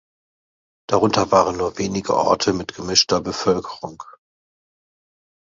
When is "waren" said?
1.31-1.57